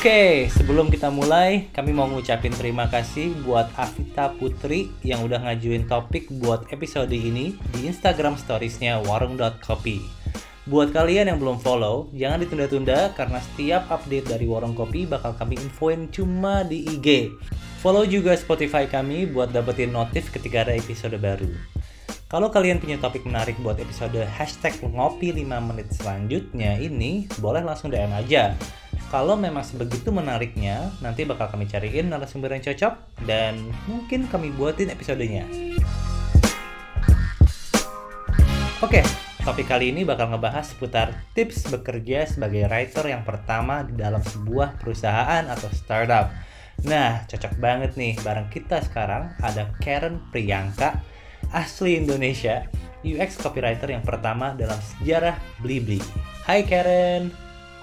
[0.00, 5.84] Oke, sebelum kita mulai, kami mau ngucapin terima kasih buat Avita Putri yang udah ngajuin
[5.84, 10.00] topik buat episode ini di Instagram storiesnya warung.kopi.
[10.64, 15.60] Buat kalian yang belum follow, jangan ditunda-tunda karena setiap update dari Warung Kopi bakal kami
[15.60, 17.36] infoin cuma di IG.
[17.80, 21.48] Follow juga Spotify kami buat dapetin notif ketika ada episode baru.
[22.28, 27.88] Kalau kalian punya topik menarik buat episode hashtag ngopi 5 menit selanjutnya ini, boleh langsung
[27.88, 28.52] DM aja.
[29.08, 34.92] Kalau memang sebegitu menariknya, nanti bakal kami cariin narasumber yang cocok dan mungkin kami buatin
[34.92, 35.48] episodenya.
[38.84, 39.00] Oke,
[39.40, 44.76] topik kali ini bakal ngebahas seputar tips bekerja sebagai writer yang pertama di dalam sebuah
[44.76, 46.49] perusahaan atau startup.
[46.80, 50.96] Nah, cocok banget nih bareng kita sekarang ada Karen Priyanka,
[51.52, 52.64] asli Indonesia,
[53.04, 56.00] UX copywriter yang pertama dalam sejarah Blibli.
[56.48, 57.28] Hai Karen!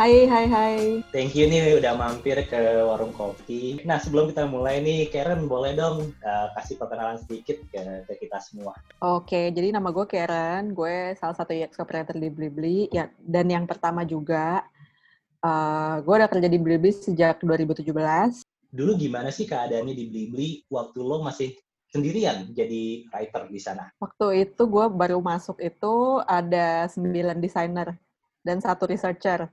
[0.01, 0.77] Hai, hai, hai.
[1.09, 3.81] Thank you nih udah mampir ke warung kopi.
[3.81, 8.37] Nah, sebelum kita mulai nih, Karen boleh dong uh, kasih perkenalan sedikit ke, ke kita
[8.41, 8.77] semua.
[9.01, 10.73] Oke, jadi nama gue Karen.
[10.73, 12.89] Gue salah satu UX operator di Blibli.
[12.93, 14.65] Ya, dan yang pertama juga,
[15.41, 18.56] uh, gue udah kerja di Blibli sejak 2017.
[18.67, 21.55] Dulu gimana sih keadaannya di Blibli waktu lo masih
[21.91, 23.87] sendirian jadi writer di sana?
[23.99, 27.95] Waktu itu gue baru masuk itu ada 9 desainer
[28.43, 29.47] dan satu researcher.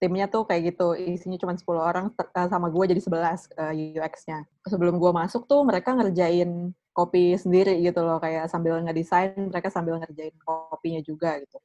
[0.00, 4.44] Timnya tuh kayak gitu isinya cuma 10 orang eh, sama gue jadi 11 uh, UX-nya
[4.68, 9.96] sebelum gue masuk tuh mereka ngerjain kopi sendiri gitu loh kayak sambil ngedesain mereka sambil
[10.02, 11.56] ngerjain kopinya juga gitu.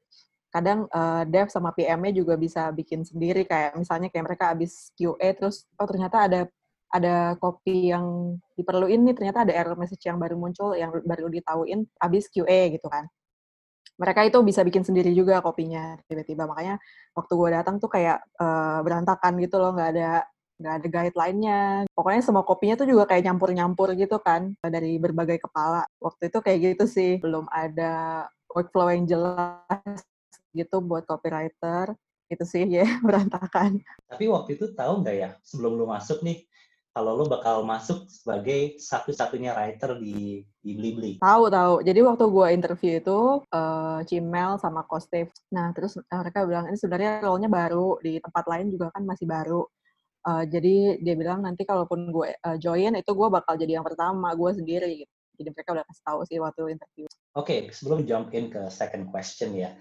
[0.50, 5.30] Kadang uh, dev sama PM-nya juga bisa bikin sendiri kayak misalnya kayak mereka habis QA
[5.38, 6.40] terus oh ternyata ada
[6.90, 11.86] ada kopi yang diperluin nih ternyata ada error message yang baru muncul yang baru ditauin
[12.02, 13.06] habis QA gitu kan.
[14.00, 16.48] Mereka itu bisa bikin sendiri juga kopinya tiba-tiba.
[16.48, 16.80] Makanya
[17.14, 20.10] waktu gue datang tuh kayak uh, berantakan gitu loh nggak ada
[20.60, 21.62] nggak ada guideline-nya.
[21.94, 25.88] Pokoknya semua kopinya tuh juga kayak nyampur-nyampur gitu kan dari berbagai kepala.
[26.02, 30.00] Waktu itu kayak gitu sih belum ada workflow yang jelas
[30.56, 31.94] gitu buat copywriter.
[32.32, 33.84] Itu sih ya berantakan.
[34.08, 36.50] Tapi waktu itu tahu nggak ya sebelum lu masuk nih
[36.90, 41.12] kalau lo bakal masuk sebagai satu-satunya writer di di Blibli.
[41.22, 41.74] Tahu tahu.
[41.86, 45.30] Jadi waktu gue interview itu uh, Cimel sama Kostef.
[45.54, 49.30] Nah terus uh, mereka bilang ini sebenarnya role-nya baru di tempat lain juga kan masih
[49.30, 49.64] baru.
[50.20, 54.36] Uh, jadi dia bilang nanti kalaupun gue uh, join itu gue bakal jadi yang pertama
[54.36, 55.06] gue sendiri.
[55.06, 55.14] Gitu.
[55.40, 57.08] Jadi mereka udah kasih tahu sih waktu interview.
[57.38, 59.72] Oke, okay, sebelum jump in ke second question ya,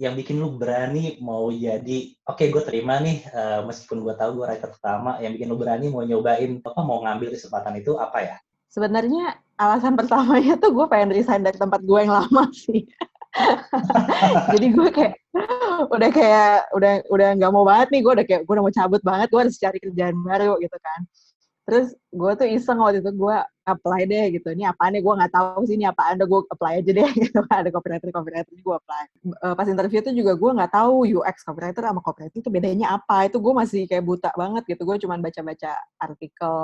[0.00, 4.40] yang bikin lu berani mau jadi oke okay, gue terima nih uh, meskipun gue tahu
[4.40, 8.18] gue writer pertama yang bikin lu berani mau nyobain apa mau ngambil kesempatan itu apa
[8.24, 8.36] ya?
[8.72, 12.88] Sebenarnya alasan pertamanya tuh gue pengen resign dari tempat gue yang lama sih.
[14.56, 15.14] Jadi gue kayak
[15.92, 19.02] udah kayak udah udah nggak mau banget nih gue udah kayak gue udah mau cabut
[19.04, 21.00] banget gue harus cari kerjaan baru gitu kan
[21.70, 24.48] terus gue tuh iseng waktu itu gue apply deh gitu.
[24.50, 27.38] Ini apa nih gue nggak tahu sih ini apa ada gue apply aja deh gitu.
[27.46, 29.04] Ada copywriter copywriter gue apply.
[29.46, 33.30] Uh, pas interview tuh juga gue nggak tahu UX copywriter sama copywriter itu bedanya apa.
[33.30, 34.82] Itu gue masih kayak buta banget gitu.
[34.82, 35.70] Gue cuma baca-baca
[36.02, 36.56] artikel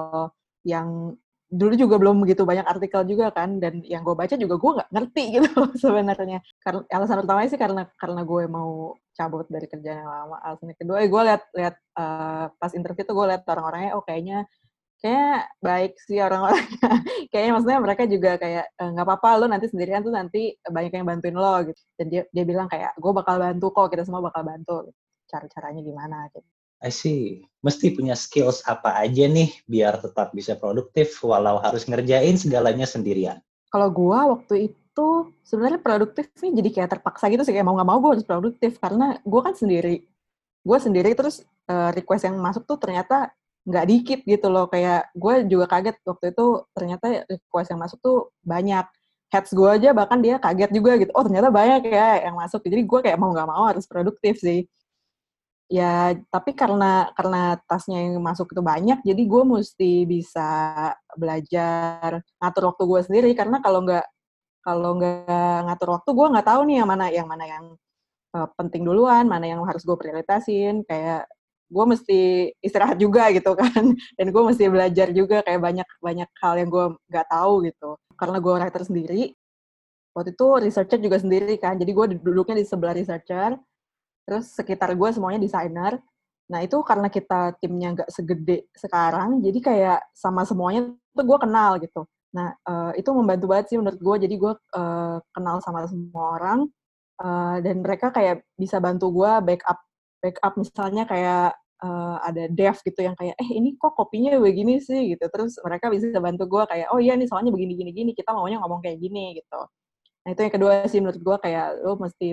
[0.66, 1.14] yang
[1.46, 3.62] dulu juga belum begitu banyak artikel juga kan.
[3.62, 6.42] Dan yang gue baca juga gue nggak ngerti gitu sebenarnya.
[6.58, 10.36] Karena alasan pertamanya sih karena karena gue mau cabut dari kerjaan yang lama.
[10.42, 14.50] Alasan kedua gue lihat lihat uh, pas interview tuh gue lihat orang-orangnya oh kayaknya
[15.00, 16.88] kayaknya baik sih orang-orangnya.
[17.30, 21.06] kayaknya maksudnya mereka juga kayak eh, nggak apa-apa lo nanti sendirian tuh nanti banyak yang
[21.06, 21.80] bantuin lo gitu.
[21.96, 24.88] Dan dia dia bilang kayak gue bakal bantu kok kita semua bakal bantu.
[24.88, 24.98] Gitu.
[25.26, 26.48] Cara-caranya gimana gitu.
[26.84, 27.44] I see.
[27.64, 33.40] Mesti punya skills apa aja nih biar tetap bisa produktif walau harus ngerjain segalanya sendirian.
[33.72, 35.08] Kalau gue waktu itu
[35.44, 38.76] sebenarnya produktif nih jadi kayak terpaksa gitu sih kayak mau nggak mau gue harus produktif
[38.78, 40.04] karena gue kan sendiri.
[40.66, 43.32] Gue sendiri terus uh, request yang masuk tuh ternyata
[43.66, 48.18] nggak dikit gitu loh kayak gue juga kaget waktu itu ternyata request yang masuk tuh
[48.46, 48.86] banyak.
[49.26, 52.62] Heads gue aja bahkan dia kaget juga gitu oh ternyata banyak ya yang masuk.
[52.62, 54.70] Jadi gue kayak mau nggak mau harus produktif sih.
[55.66, 60.50] Ya tapi karena karena tasnya yang masuk itu banyak jadi gue mesti bisa
[61.18, 63.30] belajar ngatur waktu gue sendiri.
[63.34, 64.06] Karena kalau nggak
[64.62, 67.64] kalau nggak ngatur waktu gue nggak tahu nih yang mana yang mana yang
[68.34, 70.86] uh, penting duluan mana yang harus gue prioritasin.
[70.86, 71.26] Kayak
[71.66, 72.20] gue mesti
[72.62, 73.84] istirahat juga gitu kan.
[74.18, 77.90] Dan gue mesti belajar juga kayak banyak banyak hal yang gue nggak tahu gitu.
[78.16, 79.22] Karena gue writer sendiri
[80.16, 81.76] waktu itu researcher juga sendiri kan.
[81.76, 83.58] Jadi gue duduknya di sebelah researcher
[84.26, 86.00] terus sekitar gue semuanya desainer.
[86.50, 91.78] Nah itu karena kita timnya nggak segede sekarang jadi kayak sama semuanya tuh gue kenal
[91.82, 92.06] gitu.
[92.36, 94.16] Nah, uh, itu membantu banget sih menurut gue.
[94.28, 96.68] Jadi gue uh, kenal sama semua orang
[97.24, 99.78] uh, dan mereka kayak bisa bantu gue backup
[100.26, 101.54] backup misalnya kayak
[101.86, 105.24] uh, ada dev gitu yang kayak eh ini kok kopinya begini sih gitu.
[105.30, 108.58] Terus mereka bisa bantu gue kayak oh iya nih soalnya begini gini gini kita maunya
[108.62, 109.60] ngomong kayak gini gitu.
[110.26, 112.28] Nah itu yang kedua sih menurut gue kayak lo mesti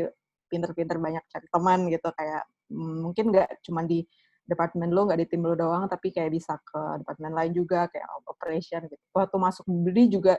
[0.50, 4.06] pinter-pinter banyak cari teman gitu kayak mm, mungkin nggak cuma di
[4.44, 8.08] departemen lo nggak di tim lo doang tapi kayak bisa ke departemen lain juga kayak
[8.28, 10.38] operation gitu waktu masuk beli juga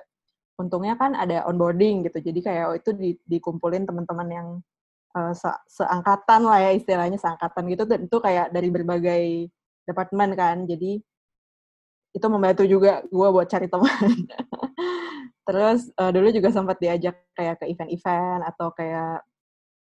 [0.55, 4.49] untungnya kan ada onboarding gitu jadi kayak oh, itu di, dikumpulin teman-teman yang
[5.15, 9.25] uh, se seangkatan lah ya istilahnya seangkatan gitu itu kayak dari berbagai
[9.87, 10.67] departemen kan.
[10.67, 11.01] Jadi
[12.15, 14.07] itu membantu juga gue buat cari teman.
[15.47, 19.21] Terus uh, dulu juga sempat diajak kayak ke event-event atau kayak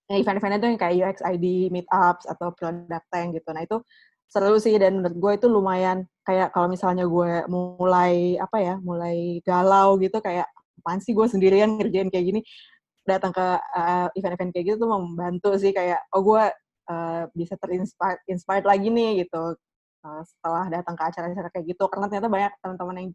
[0.10, 3.50] event-event itu yang kayak UX ID, meetups atau product tank gitu.
[3.54, 3.78] Nah itu
[4.30, 9.42] seru sih dan menurut gue itu lumayan kayak kalau misalnya gue mulai apa ya mulai
[9.42, 10.46] galau gitu kayak
[10.80, 12.42] apaan sih gue sendirian ngerjain kayak gini
[13.08, 16.44] datang ke uh, event-event kayak gitu tuh membantu sih kayak oh gue
[16.92, 19.56] uh, bisa terinspired inspired lagi nih gitu
[20.06, 23.10] uh, setelah datang ke acara-acara kayak gitu karena ternyata banyak teman-teman yang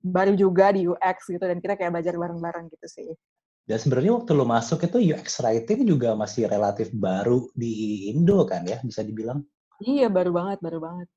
[0.00, 3.10] baru juga di UX gitu dan kita kayak belajar bareng-bareng gitu sih.
[3.68, 8.64] Dan sebenarnya waktu lo masuk itu UX writing juga masih relatif baru di Indo kan
[8.66, 9.44] ya bisa dibilang?
[9.84, 11.08] Iya, baru banget baru banget.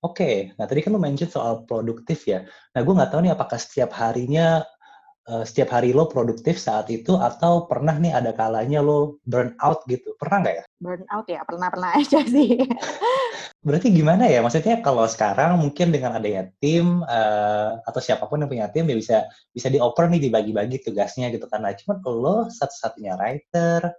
[0.00, 2.46] Oke, nah tadi kan lo mention soal produktif ya.
[2.72, 4.62] Nah gue nggak tahu nih apakah setiap harinya,
[5.28, 9.82] uh, setiap hari lo produktif saat itu atau pernah nih ada kalanya lo burn out
[9.90, 10.64] gitu, pernah nggak ya?
[10.78, 12.66] Burn out ya, pernah-pernah aja sih.
[13.66, 14.40] Berarti gimana ya?
[14.40, 18.96] Maksudnya kalau sekarang mungkin dengan adanya tim uh, atau siapa pun yang punya tim ya
[18.96, 19.16] bisa
[19.50, 21.66] bisa dioper nih dibagi-bagi tugasnya gitu kan.
[21.66, 23.90] Nah, cuman lo satu-satunya writer,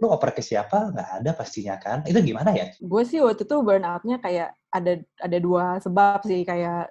[0.00, 3.56] lu oper ke siapa nggak ada pastinya kan itu gimana ya gue sih waktu itu
[3.60, 6.88] burnoutnya kayak ada ada dua sebab sih kayak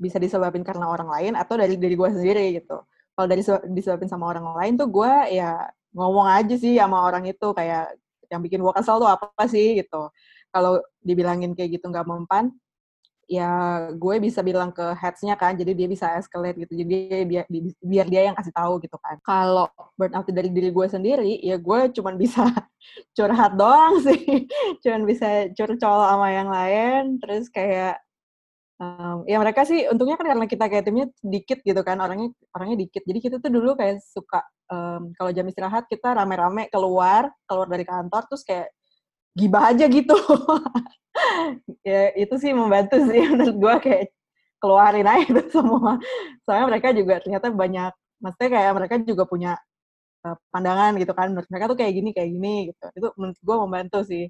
[0.00, 2.80] bisa disebabin karena orang lain atau dari diri gue sendiri gitu
[3.16, 3.42] kalau dari
[3.72, 5.64] disebabin sama orang lain tuh gue ya
[5.96, 7.96] ngomong aja sih sama orang itu kayak
[8.28, 10.12] yang bikin gue kesel tuh apa sih gitu
[10.52, 12.52] kalau dibilangin kayak gitu nggak mempan
[13.26, 13.50] ya
[13.90, 16.78] gue bisa bilang ke heads-nya kan, jadi dia bisa escalate gitu.
[16.86, 17.44] Jadi biar,
[17.82, 19.18] biar dia yang kasih tahu gitu kan.
[19.26, 19.66] Kalau
[19.98, 22.46] burnout dari diri gue sendiri, ya gue cuman bisa
[23.18, 24.46] curhat doang sih.
[24.82, 27.98] cuman bisa curcol sama yang lain, terus kayak
[28.80, 32.76] um, ya mereka sih untungnya kan karena kita kayak timnya dikit gitu kan orangnya orangnya
[32.86, 33.02] dikit.
[33.04, 37.84] Jadi kita tuh dulu kayak suka um, kalau jam istirahat kita rame-rame keluar keluar dari
[37.88, 38.68] kantor terus kayak
[39.36, 40.16] gibah aja gitu.
[41.80, 44.04] Ya itu sih membantu sih menurut gue kayak
[44.60, 45.96] keluarin aja itu semua.
[46.44, 49.52] Soalnya mereka juga ternyata banyak maksudnya kayak mereka juga punya
[50.28, 52.84] uh, pandangan gitu kan menurut mereka tuh kayak gini kayak gini gitu.
[53.00, 54.28] Itu menurut gue membantu sih.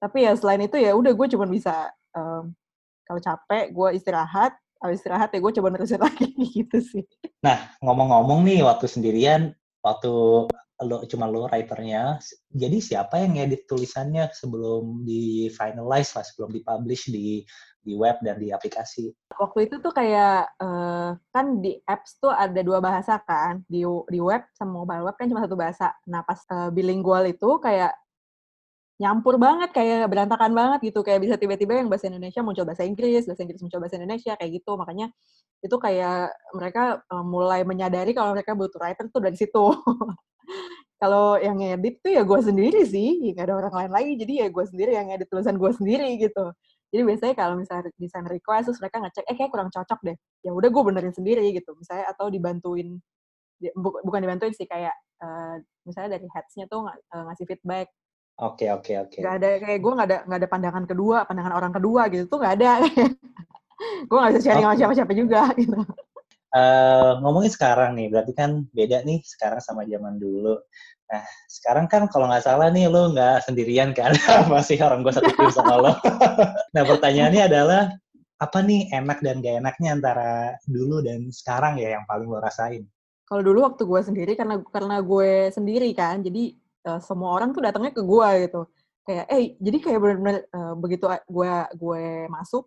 [0.00, 2.56] Tapi ya selain itu ya udah gue cuma bisa um,
[3.04, 4.52] kalau capek gue istirahat
[4.84, 7.04] habis istirahat ya gue coba nerusin lagi gitu sih.
[7.40, 10.12] Nah ngomong-ngomong nih waktu sendirian waktu
[10.84, 12.18] lo cuma lo writernya
[12.50, 17.46] jadi siapa yang ngedit tulisannya sebelum di finalize lah sebelum dipublish di
[17.84, 19.12] di web dan di aplikasi?
[19.36, 24.18] Waktu itu tuh kayak uh, kan di apps tuh ada dua bahasa kan di di
[24.18, 25.92] web sama mobile web kan cuma satu bahasa.
[26.08, 27.92] Nah pas uh, bilingual itu kayak
[28.94, 31.00] nyampur banget kayak berantakan banget gitu.
[31.02, 34.52] Kayak bisa tiba-tiba yang bahasa Indonesia muncul bahasa Inggris bahasa Inggris muncul bahasa Indonesia kayak
[34.62, 34.72] gitu.
[34.78, 35.06] Makanya
[35.64, 39.64] itu kayak mereka uh, mulai menyadari kalau mereka butuh writer tuh dari situ.
[41.02, 44.12] Kalau yang ngedit tuh ya gue sendiri sih ya ada orang lain lagi.
[44.16, 46.54] Jadi ya gue sendiri yang ngedit tulisan gue sendiri gitu.
[46.94, 50.16] Jadi biasanya kalau misalnya desain request terus mereka ngecek eh kayak kurang cocok deh.
[50.46, 51.76] Ya udah gue benerin sendiri gitu.
[51.76, 53.02] Misalnya atau dibantuin
[53.76, 57.88] bukan dibantuin sih kayak uh, misalnya dari headsnya tuh uh, ngasih feedback
[58.34, 59.10] Oke okay, oke okay, oke.
[59.14, 59.20] Okay.
[59.22, 62.42] Gak ada kayak gue gak ada gak ada pandangan kedua, pandangan orang kedua gitu tuh
[62.42, 62.82] gak ada.
[64.10, 64.74] gue gak bisa sharing okay.
[64.74, 65.78] sama siapa-siapa juga gitu.
[66.54, 70.58] Uh, ngomongin sekarang nih, berarti kan beda nih sekarang sama zaman dulu.
[71.10, 74.14] Nah, sekarang kan kalau nggak salah nih lo nggak sendirian kan,
[74.52, 75.92] masih orang gue satu tim sama lo.
[76.74, 77.82] nah, pertanyaannya adalah
[78.42, 80.30] apa nih enak dan gak enaknya antara
[80.66, 82.82] dulu dan sekarang ya yang paling lo rasain?
[83.30, 86.54] Kalau dulu waktu gue sendiri karena karena gue sendiri kan, jadi
[86.88, 88.60] uh, semua orang tuh datangnya ke gue gitu.
[89.04, 92.64] Kayak, eh jadi kayak benar-benar uh, begitu gue gue masuk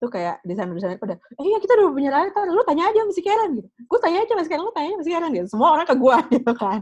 [0.00, 3.20] tuh kayak desainer-desainer pada, eh ya kita udah punya writer, lu tanya aja sama si
[3.20, 3.68] Karen gitu.
[3.84, 5.46] Gue tanya aja sama si Karen, lu tanya sama si gitu.
[5.52, 6.80] Semua orang ke gue gitu kan.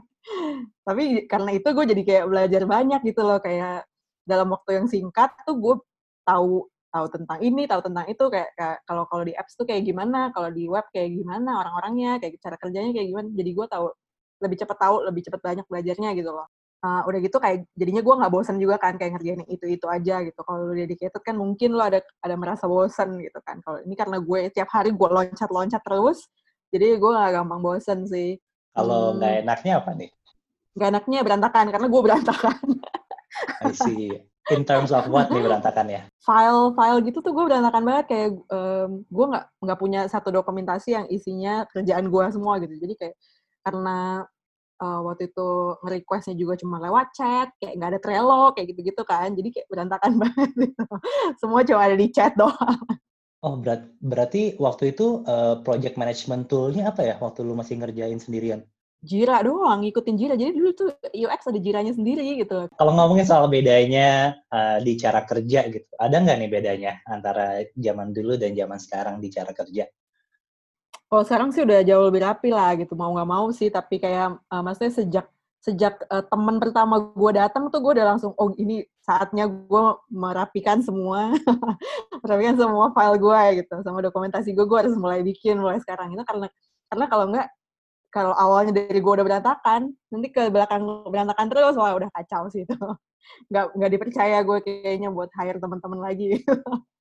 [0.87, 3.91] Tapi karena itu gue jadi kayak belajar banyak gitu loh, kayak
[4.23, 5.75] dalam waktu yang singkat tuh gue
[6.23, 9.83] tahu tahu tentang ini, tahu tentang itu kayak, kayak kalau kalau di apps tuh kayak
[9.83, 13.29] gimana, kalau di web kayak gimana orang-orangnya, kayak cara kerjanya kayak gimana.
[13.35, 13.87] Jadi gue tahu
[14.47, 16.47] lebih cepat tahu, lebih cepat banyak belajarnya gitu loh
[16.85, 20.23] uh, udah gitu kayak jadinya gue nggak bosan juga kan kayak ngerjain itu itu aja
[20.23, 24.19] gitu kalau dedicated kan mungkin lo ada ada merasa bosan gitu kan kalau ini karena
[24.23, 26.29] gue tiap hari gue loncat loncat terus
[26.69, 28.37] Jadi gue gak gampang bosen sih.
[28.77, 29.45] Kalau nggak hmm.
[29.49, 30.11] enaknya apa nih?
[30.77, 32.61] Gak enaknya berantakan, karena gue berantakan.
[33.65, 34.13] I see.
[34.49, 36.03] In terms of what nih berantakan ya?
[36.25, 38.05] File-file gitu tuh gue berantakan banget.
[38.09, 42.75] Kayak um, gue nggak nggak punya satu dokumentasi yang isinya kerjaan gue semua gitu.
[42.81, 43.17] Jadi kayak
[43.61, 44.25] karena
[44.83, 45.49] uh, waktu itu
[45.85, 49.35] nge-requestnya juga cuma lewat chat, kayak nggak ada Trello, kayak gitu-gitu kan.
[49.35, 50.85] Jadi kayak berantakan banget gitu.
[51.39, 52.81] Semua cuma ada di chat doang.
[53.39, 58.19] Oh, berat, berarti waktu itu uh, project management tool-nya apa ya waktu lu masih ngerjain
[58.19, 58.67] sendirian?
[58.99, 60.35] Jira doang, ngikutin Jira.
[60.35, 62.67] Jadi dulu tuh UX ada Jiranya sendiri gitu.
[62.75, 68.11] Kalau ngomongin soal bedanya uh, di cara kerja gitu, ada nggak nih bedanya antara zaman
[68.11, 69.87] dulu dan zaman sekarang di cara kerja?
[71.09, 73.73] Kalau sekarang sih udah jauh lebih rapi lah gitu, mau nggak mau sih.
[73.73, 75.27] Tapi kayak uh, maksudnya sejak
[75.59, 80.79] sejak uh, teman pertama gue datang tuh gue udah langsung oh ini saatnya gue merapikan
[80.79, 81.35] semua
[82.23, 86.23] merapikan semua file gue gitu sama dokumentasi gue gue harus mulai bikin mulai sekarang itu
[86.23, 86.47] karena
[86.87, 87.47] karena kalau enggak
[88.09, 92.63] kalau awalnya dari gue udah berantakan nanti ke belakang berantakan terus wah udah kacau sih
[92.63, 92.75] itu
[93.51, 96.39] nggak nggak dipercaya gue kayaknya buat hire teman-teman lagi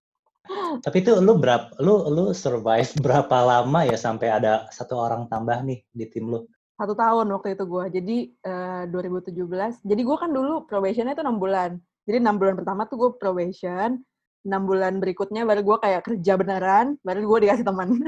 [0.85, 5.59] Tapi itu lu berapa lu lu survive berapa lama ya sampai ada satu orang tambah
[5.63, 6.47] nih di tim lu?
[6.77, 7.85] Satu tahun waktu itu gue.
[7.89, 9.81] Jadi uh, eh, 2017.
[9.81, 11.81] Jadi gue kan dulu probationnya itu enam bulan.
[12.05, 13.97] Jadi enam bulan pertama tuh gue probation.
[14.45, 16.95] Enam bulan berikutnya baru gue kayak kerja beneran.
[17.01, 17.97] Baru gue dikasih teman.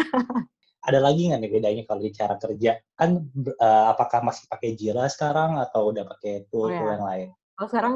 [0.79, 2.72] ada lagi nggak nih bedanya kalau di cara kerja?
[2.93, 3.25] Kan
[3.58, 6.96] uh, apakah masih pakai Jira sekarang atau udah pakai tool, oh, ya.
[6.96, 7.29] yang lain?
[7.60, 7.93] Kalau sekarang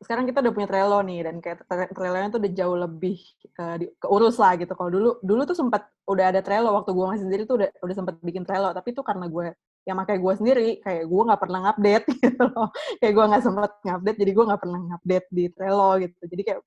[0.00, 3.16] sekarang kita udah punya Trello nih dan kayak Trello-nya tuh udah jauh lebih
[3.60, 4.72] uh, di, keurus lah gitu.
[4.72, 7.94] Kalau dulu dulu tuh sempat udah ada Trello waktu gue masih sendiri tuh udah udah
[7.96, 11.58] sempat bikin Trello, tapi itu karena gue yang pakai gue sendiri kayak gue nggak pernah
[11.68, 12.68] ngupdate gitu loh.
[13.02, 16.20] Kayak gue nggak sempet ngupdate jadi gue nggak pernah ngupdate di Trello gitu.
[16.32, 16.60] Jadi kayak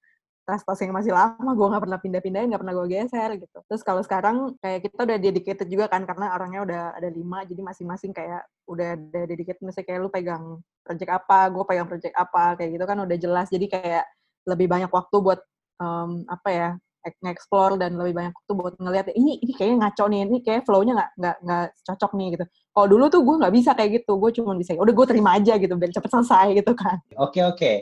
[0.45, 3.57] tas-tas yang masih lama gue nggak pernah pindah-pindahin nggak pernah gue geser gitu.
[3.65, 7.61] Terus kalau sekarang kayak kita udah dedicated juga kan karena orangnya udah ada lima jadi
[7.65, 9.65] masing-masing kayak udah ada dedicated.
[9.65, 10.45] Misalnya kayak lu pegang
[10.85, 13.47] project apa gue pegang project apa kayak gitu kan udah jelas.
[13.49, 14.05] Jadi kayak
[14.45, 15.41] lebih banyak waktu buat
[15.81, 16.69] um, apa ya
[17.05, 20.93] nge-explore dan lebih banyak waktu buat ngeliat ini ini kayaknya ngaco nih ini kayak flow-nya
[20.97, 22.45] nggak nggak nggak cocok nih gitu.
[22.73, 25.53] Kalau dulu tuh gue nggak bisa kayak gitu gue cuma bisa udah gue terima aja
[25.57, 26.97] gitu biar cepet selesai gitu kan.
[27.17, 27.57] Oke okay, oke.
[27.57, 27.77] okay.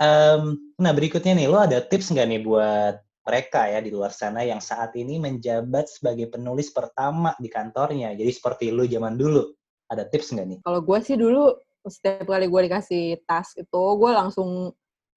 [0.00, 4.44] Um, nah berikutnya nih lo ada tips nggak nih buat mereka ya di luar sana
[4.44, 9.48] yang saat ini menjabat sebagai penulis pertama di kantornya jadi seperti lu zaman dulu
[9.88, 14.10] ada tips nggak nih kalau gue sih dulu setiap kali gue dikasih tas itu gue
[14.12, 14.72] langsung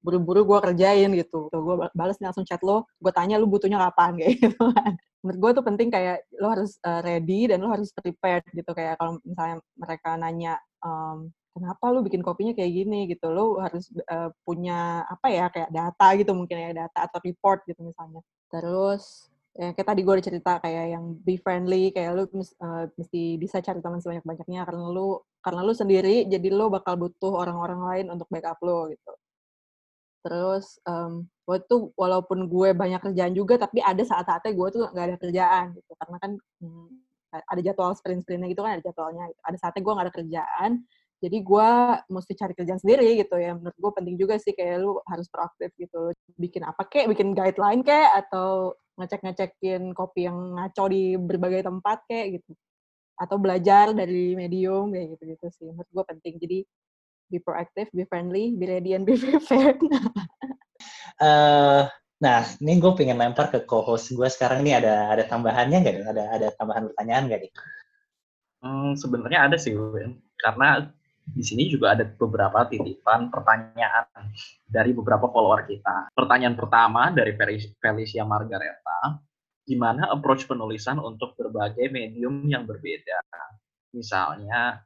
[0.07, 1.51] buru-buru gue kerjain gitu.
[1.51, 4.93] Gue balas langsung chat lo, gue tanya lo butuhnya kapan kayak gitu kan.
[5.19, 8.71] Menurut gue tuh penting kayak lo harus uh, ready dan lo harus prepared gitu.
[8.71, 11.27] Kayak kalau misalnya mereka nanya, um,
[11.57, 13.27] kenapa lo bikin kopinya kayak gini gitu.
[13.33, 17.81] Lo harus uh, punya apa ya, kayak data gitu mungkin ya, data atau report gitu
[17.83, 18.21] misalnya.
[18.53, 23.41] Terus ya kayak tadi gue udah cerita kayak yang be friendly kayak lu uh, mesti
[23.41, 27.81] bisa cari teman sebanyak banyaknya karena lu karena lu sendiri jadi lu bakal butuh orang-orang
[27.89, 29.17] lain untuk backup lo gitu
[30.27, 35.05] Terus um, waktu itu walaupun gue banyak kerjaan juga, tapi ada saat-saatnya gue tuh nggak
[35.07, 35.91] ada kerjaan gitu.
[35.95, 36.87] Karena kan hmm,
[37.31, 39.31] ada jadwal sprint-sprintnya gitu kan, ada jadwalnya.
[39.31, 39.41] Gitu.
[39.47, 40.71] Ada saatnya gue nggak ada kerjaan,
[41.17, 41.69] jadi gue
[42.13, 43.57] mesti cari kerjaan sendiri gitu ya.
[43.57, 46.13] Menurut gue penting juga sih kayak lu harus proaktif gitu.
[46.37, 52.37] Bikin apa kek, bikin guideline kek, atau ngecek-ngecekin kopi yang ngaco di berbagai tempat kek
[52.37, 52.51] gitu.
[53.17, 55.67] Atau belajar dari medium kayak gitu-gitu sih.
[55.73, 56.33] Menurut gue penting.
[56.37, 56.57] Jadi
[57.33, 59.81] be proactive, be friendly, be ready, and be prepared.
[61.17, 61.89] uh,
[62.21, 65.97] nah, ini gue pengen lempar ke co-host gue sekarang nih ada ada tambahannya nggak?
[66.13, 67.53] Ada ada tambahan pertanyaan nggak nih?
[68.61, 70.21] Hmm, sebenarnya ada sih, Win.
[70.37, 70.85] Karena
[71.27, 74.31] di sini juga ada beberapa titipan pertanyaan
[74.63, 76.15] dari beberapa follower kita.
[76.15, 77.35] Pertanyaan pertama dari
[77.77, 79.19] Felicia Margareta,
[79.67, 83.19] gimana approach penulisan untuk berbagai medium yang berbeda?
[83.91, 84.79] Misalnya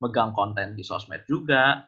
[0.00, 1.84] megang konten di sosmed juga,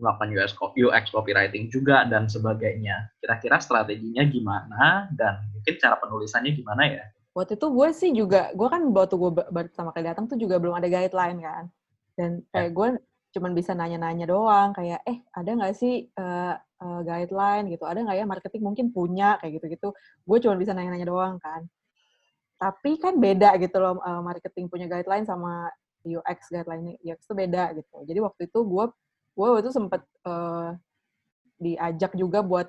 [0.00, 3.12] melakukan UX, UX copywriting juga, dan sebagainya.
[3.20, 7.04] Kira-kira strateginya gimana, dan mungkin cara penulisannya gimana ya?
[7.32, 10.60] Waktu itu gue sih juga, gue kan waktu gue baru pertama kali datang tuh juga
[10.60, 11.64] belum ada guideline kan.
[12.12, 12.76] Dan kayak ya.
[12.76, 12.88] gue
[13.32, 18.16] cuman bisa nanya-nanya doang, kayak, eh ada nggak sih uh, uh, guideline gitu, ada nggak
[18.20, 19.88] ya marketing mungkin punya, kayak gitu-gitu.
[20.28, 21.64] Gue cuma bisa nanya-nanya doang kan.
[22.60, 25.72] Tapi kan beda gitu loh, uh, marketing punya guideline sama
[26.06, 27.96] UX guideline UX itu beda gitu.
[28.06, 28.84] Jadi waktu itu gue
[29.32, 30.76] gue waktu itu sempat uh,
[31.62, 32.68] diajak juga buat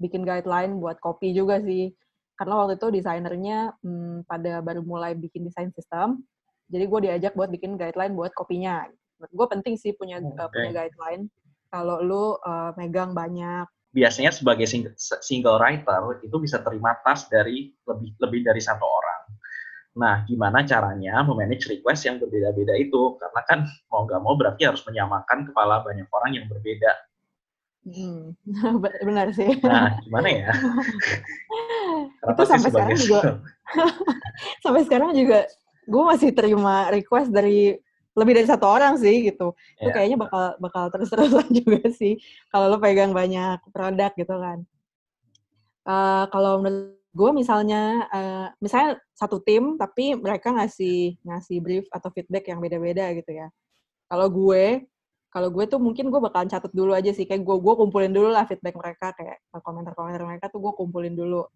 [0.00, 1.92] bikin guideline buat copy juga sih.
[2.34, 6.24] Karena waktu itu desainernya hmm, pada baru mulai bikin desain sistem.
[6.66, 8.88] Jadi gue diajak buat bikin guideline buat kopinya.
[9.20, 10.40] Gue penting sih punya okay.
[10.40, 11.24] uh, punya guideline.
[11.70, 17.70] Kalau lu uh, megang banyak biasanya sebagai single, single writer itu bisa terima tas dari
[17.86, 19.14] lebih lebih dari satu orang
[19.94, 23.14] Nah, gimana caranya memanage request yang berbeda-beda itu?
[23.22, 26.92] Karena kan mau nggak mau berarti harus menyamakan kepala banyak orang yang berbeda.
[27.86, 28.34] Hmm,
[29.06, 29.54] benar sih.
[29.62, 30.50] Nah, gimana ya?
[32.34, 33.20] itu sampai sekarang juga,
[34.66, 35.46] sampai sekarang juga
[35.86, 37.78] gue masih terima request dari
[38.14, 39.54] lebih dari satu orang sih gitu.
[39.78, 39.80] Yeah.
[39.82, 39.94] Itu ya.
[39.94, 42.18] kayaknya bakal bakal terus-terusan juga sih
[42.50, 44.58] kalau lo pegang banyak produk gitu kan.
[45.84, 52.10] Uh, kalau menurut gue misalnya uh, misalnya satu tim tapi mereka ngasih ngasih brief atau
[52.10, 53.46] feedback yang beda-beda gitu ya
[54.10, 54.82] kalau gue
[55.30, 58.34] kalau gue tuh mungkin gue bakalan catat dulu aja sih kayak gue gue kumpulin dulu
[58.34, 61.46] lah feedback mereka kayak komentar-komentar mereka tuh gue kumpulin dulu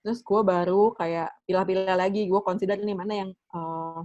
[0.00, 4.00] terus gue baru kayak pilih-pilih lagi gue consider nih mana yang uh,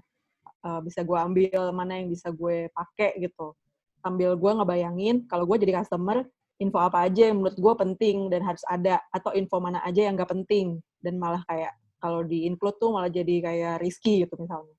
[0.66, 3.54] uh, bisa gue ambil mana yang bisa gue pakai gitu.
[4.02, 6.24] Sambil gue ngebayangin kalau gue jadi customer
[6.58, 10.18] info apa aja yang menurut gue penting dan harus ada atau info mana aja yang
[10.18, 10.82] gak penting.
[11.02, 14.74] Dan malah kayak kalau di include tuh malah jadi kayak risky gitu misalnya.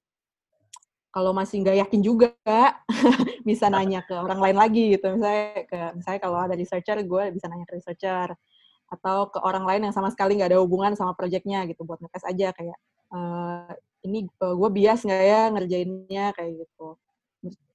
[1.08, 2.30] Kalau masih nggak yakin juga
[3.48, 5.08] bisa nanya ke orang lain lagi gitu.
[5.18, 8.28] Misalnya ke misalnya kalau ada researcher gue bisa nanya ke researcher.
[8.88, 12.24] Atau ke orang lain yang sama sekali nggak ada hubungan sama proyeknya gitu buat ngetes
[12.24, 12.78] aja kayak
[13.12, 13.18] e,
[14.06, 16.94] ini uh, gue bias nggak ya ngerjainnya kayak gitu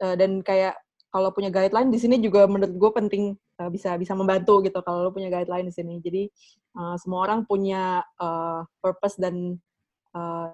[0.04, 0.76] uh, dan kayak
[1.14, 5.06] kalau punya guideline di sini juga menurut gue penting uh, bisa bisa membantu gitu kalau
[5.06, 6.02] lo punya guideline di sini.
[6.02, 6.26] Jadi
[6.74, 9.62] uh, semua orang punya uh, purpose dan
[10.18, 10.50] uh,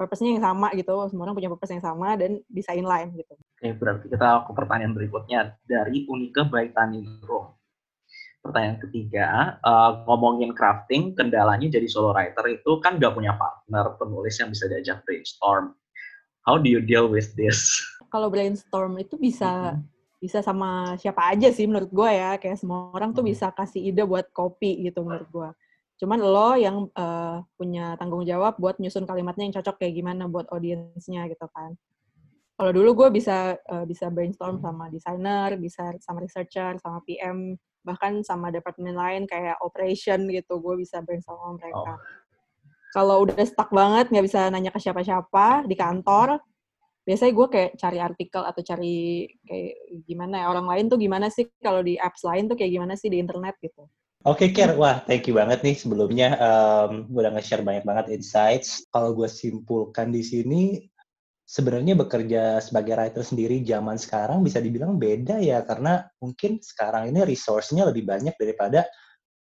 [0.00, 0.96] purpose-nya yang sama gitu.
[1.12, 3.36] Semua orang punya purpose yang sama dan bisa inline gitu.
[3.36, 7.57] Oke, berarti kita ke pertanyaan berikutnya dari Unike by Tanindro.
[8.40, 14.38] Pertanyaan ketiga, uh, ngomongin crafting, kendalanya jadi solo writer itu kan nggak punya partner penulis
[14.38, 15.74] yang bisa diajak brainstorm.
[16.46, 17.76] How do you deal with this?
[18.08, 22.34] Kalau brainstorm itu bisa mm -hmm bisa sama siapa aja sih menurut gue ya.
[22.42, 25.50] Kayak semua orang tuh bisa kasih ide buat kopi gitu menurut gue
[25.98, 30.46] cuman lo yang uh, punya tanggung jawab buat nyusun kalimatnya yang cocok kayak gimana buat
[30.54, 31.74] audiensnya gitu kan.
[32.58, 38.20] Kalau dulu gue bisa uh, bisa brainstorm sama desainer bisa sama researcher sama PM bahkan
[38.26, 41.98] sama departemen lain kayak operation gitu gue bisa brainstorm sama mereka oh.
[42.92, 46.42] kalau udah stuck banget nggak bisa nanya ke siapa-siapa di kantor
[47.08, 48.96] biasanya gue kayak cari artikel atau cari
[49.48, 53.00] kayak gimana ya orang lain tuh gimana sih kalau di apps lain tuh kayak gimana
[53.00, 53.88] sih di internet gitu.
[54.28, 54.76] Oke, okay, Ker.
[54.76, 56.36] Wah, thank you banget nih sebelumnya.
[56.36, 58.84] Um, gue udah nge-share banyak banget insights.
[58.92, 60.84] Kalau gue simpulkan di sini,
[61.48, 67.24] sebenarnya bekerja sebagai writer sendiri zaman sekarang bisa dibilang beda ya, karena mungkin sekarang ini
[67.24, 68.84] resource-nya lebih banyak daripada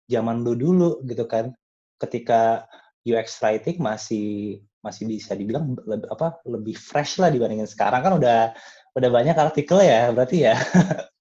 [0.04, 1.56] zaman lu dulu gitu kan.
[1.96, 2.68] Ketika
[3.08, 8.52] UX writing masih masih bisa dibilang lebih apa lebih fresh lah dibandingin sekarang kan udah
[8.92, 10.54] udah banyak artikel ya berarti ya.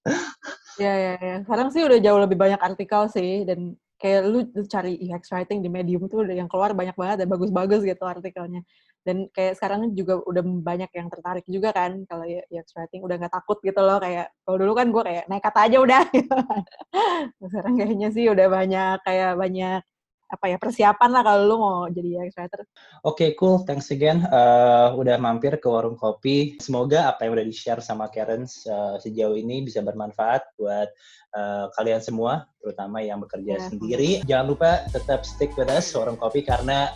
[0.84, 1.36] ya ya ya.
[1.42, 5.64] Sekarang sih udah jauh lebih banyak artikel sih dan kayak lu, lu cari UX writing
[5.64, 8.60] di Medium tuh udah yang keluar banyak banget dan bagus-bagus gitu artikelnya.
[9.06, 13.34] Dan kayak sekarang juga udah banyak yang tertarik juga kan kalau UX writing udah nggak
[13.38, 16.02] takut gitu loh kayak kalau dulu kan gue kayak nekat aja udah.
[17.46, 19.80] sekarang kayaknya sih udah banyak kayak banyak
[20.26, 22.60] apa ya persiapan lah kalau lu mau jadi UX writer.
[22.62, 22.68] Oke
[23.06, 26.58] okay, cool, thanks again uh, udah mampir ke warung kopi.
[26.58, 30.90] Semoga apa yang udah di share sama Karen uh, sejauh ini bisa bermanfaat buat
[31.38, 33.68] uh, kalian semua, terutama yang bekerja yeah.
[33.70, 34.10] sendiri.
[34.26, 36.90] Jangan lupa tetap stick with us warung kopi karena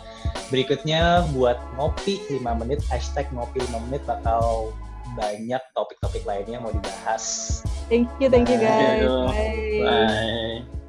[0.51, 4.75] berikutnya buat ngopi 5 menit hashtag ngopi 5 menit bakal
[5.15, 7.59] banyak topik-topik lainnya yang mau dibahas.
[7.91, 9.07] Thank you, thank you guys.
[9.07, 9.83] Bye.
[9.83, 10.80] Bye.